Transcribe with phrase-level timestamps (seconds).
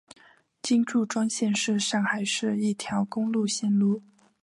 [0.63, 3.71] 金祝专线是上海市的一条公交路线。